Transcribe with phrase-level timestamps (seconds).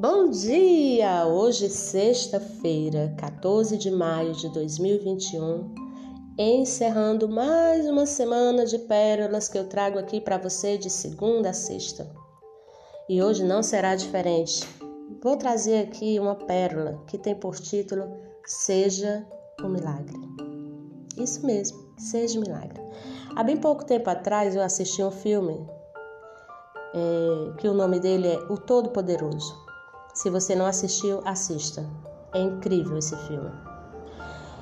[0.00, 1.26] Bom dia!
[1.26, 5.74] Hoje, sexta-feira, 14 de maio de 2021,
[6.38, 11.52] encerrando mais uma semana de pérolas que eu trago aqui para você de segunda a
[11.52, 12.08] sexta.
[13.08, 14.64] E hoje não será diferente.
[15.20, 18.04] Vou trazer aqui uma pérola que tem por título
[18.46, 19.26] Seja
[19.60, 20.16] um Milagre.
[21.16, 22.80] Isso mesmo, seja um milagre.
[23.34, 25.68] Há bem pouco tempo atrás eu assisti um filme
[26.94, 29.66] é, que o nome dele é O Todo-Poderoso.
[30.18, 31.88] Se você não assistiu, assista.
[32.34, 33.52] É incrível esse filme.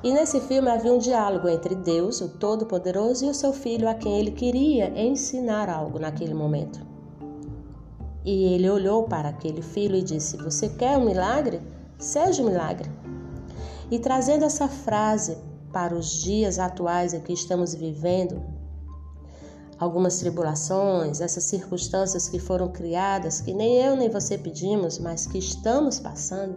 [0.00, 3.94] E nesse filme havia um diálogo entre Deus, o Todo-Poderoso, e o seu filho, a
[3.94, 6.78] quem ele queria ensinar algo naquele momento.
[8.24, 11.60] E ele olhou para aquele filho e disse: Você quer um milagre?
[11.98, 12.88] Seja um milagre.
[13.90, 15.36] E trazendo essa frase
[15.72, 18.40] para os dias atuais em que estamos vivendo,
[19.80, 25.38] algumas tribulações, essas circunstâncias que foram criadas, que nem eu nem você pedimos, mas que
[25.38, 26.56] estamos passando,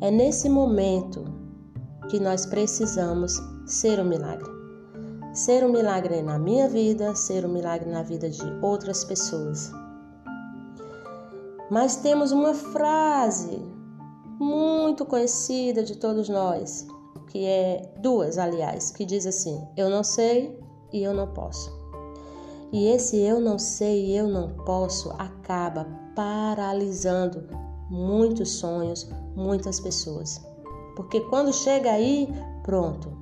[0.00, 1.22] é nesse momento
[2.08, 4.50] que nós precisamos ser um milagre.
[5.34, 9.70] Ser um milagre na minha vida, ser um milagre na vida de outras pessoas.
[11.70, 13.62] Mas temos uma frase
[14.38, 16.86] muito conhecida de todos nós,
[17.28, 20.58] que é duas, aliás, que diz assim: Eu não sei
[20.92, 21.81] e eu não posso.
[22.72, 27.46] E esse eu não sei eu não posso acaba paralisando
[27.90, 30.40] muitos sonhos, muitas pessoas.
[30.96, 32.28] Porque quando chega aí,
[32.62, 33.12] pronto,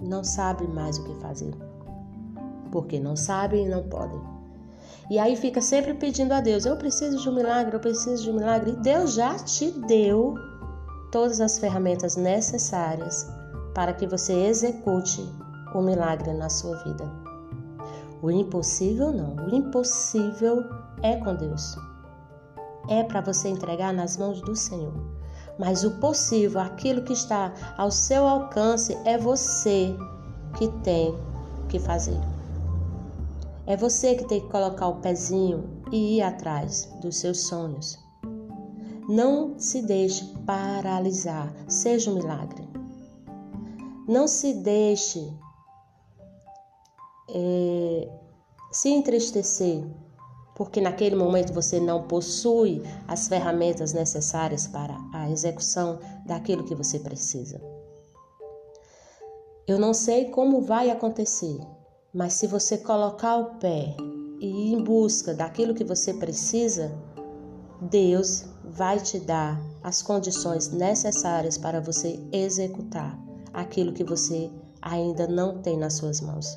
[0.00, 1.52] não sabe mais o que fazer.
[2.70, 4.20] Porque não sabem e não podem.
[5.10, 8.30] E aí fica sempre pedindo a Deus: eu preciso de um milagre, eu preciso de
[8.30, 8.70] um milagre.
[8.70, 10.34] E Deus já te deu
[11.10, 13.28] todas as ferramentas necessárias
[13.74, 15.20] para que você execute
[15.74, 17.29] o milagre na sua vida.
[18.22, 19.36] O impossível não.
[19.46, 20.64] O impossível
[21.02, 21.76] é com Deus.
[22.88, 24.92] É para você entregar nas mãos do Senhor.
[25.58, 29.94] Mas o possível, aquilo que está ao seu alcance, é você
[30.56, 31.18] que tem
[31.68, 32.18] que fazer.
[33.66, 37.98] É você que tem que colocar o pezinho e ir atrás dos seus sonhos.
[39.08, 42.68] Não se deixe paralisar, seja um milagre.
[44.08, 45.32] Não se deixe
[47.34, 48.08] é,
[48.72, 49.84] se entristecer
[50.60, 56.98] porque naquele momento você não possui as ferramentas necessárias para a execução daquilo que você
[56.98, 57.58] precisa.
[59.66, 61.58] Eu não sei como vai acontecer,
[62.12, 63.96] mas se você colocar o pé
[64.38, 66.92] e ir em busca daquilo que você precisa,
[67.80, 73.18] Deus vai te dar as condições necessárias para você executar
[73.54, 74.50] aquilo que você
[74.82, 76.54] ainda não tem nas suas mãos.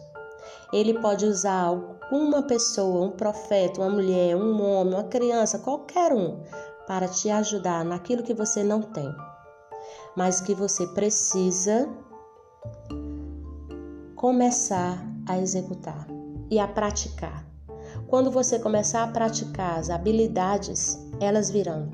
[0.72, 6.42] Ele pode usar alguma pessoa, um profeta, uma mulher, um homem, uma criança, qualquer um,
[6.88, 9.14] para te ajudar naquilo que você não tem,
[10.16, 11.90] mas que você precisa
[14.16, 16.08] começar a executar
[16.50, 17.46] e a praticar.
[18.08, 21.90] Quando você começar a praticar as habilidades, elas virão.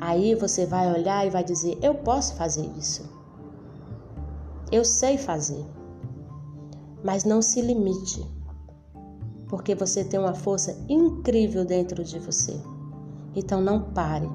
[0.00, 3.08] Aí você vai olhar e vai dizer: Eu posso fazer isso.
[4.70, 5.64] Eu sei fazer.
[7.06, 8.26] Mas não se limite,
[9.46, 12.60] porque você tem uma força incrível dentro de você.
[13.32, 14.28] Então não pare.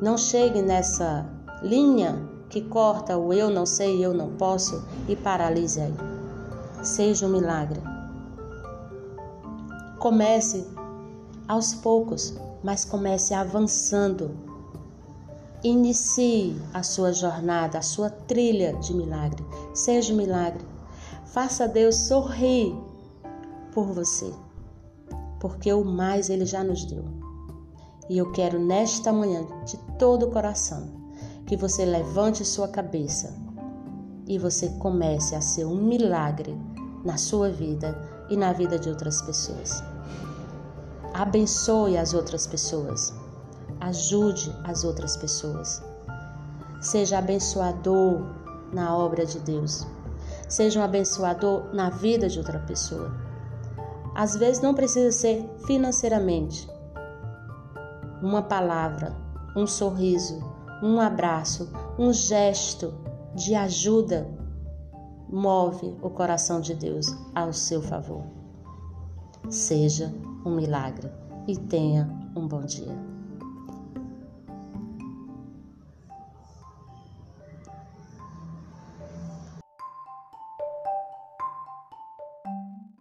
[0.00, 1.28] Não chegue nessa
[1.62, 5.94] linha que corta o eu não sei, eu não posso e paralise aí.
[6.82, 7.82] Seja um milagre.
[9.98, 10.66] Comece
[11.46, 14.30] aos poucos, mas comece avançando.
[15.62, 19.44] Inicie a sua jornada, a sua trilha de milagre.
[19.74, 20.75] Seja um milagre.
[21.26, 22.74] Faça Deus sorrir
[23.72, 24.32] por você,
[25.38, 27.04] porque o mais Ele já nos deu.
[28.08, 30.88] E eu quero nesta manhã, de todo o coração,
[31.44, 33.34] que você levante sua cabeça
[34.26, 36.56] e você comece a ser um milagre
[37.04, 37.96] na sua vida
[38.30, 39.82] e na vida de outras pessoas.
[41.12, 43.12] Abençoe as outras pessoas.
[43.80, 45.82] Ajude as outras pessoas.
[46.80, 48.22] Seja abençoador
[48.72, 49.86] na obra de Deus.
[50.48, 53.12] Seja um abençoador na vida de outra pessoa.
[54.14, 56.68] Às vezes não precisa ser financeiramente.
[58.22, 59.14] Uma palavra,
[59.54, 60.40] um sorriso,
[60.82, 62.94] um abraço, um gesto
[63.34, 64.26] de ajuda
[65.28, 68.22] move o coração de Deus ao seu favor.
[69.48, 70.14] Seja
[70.44, 71.10] um milagre
[71.46, 73.15] e tenha um bom dia.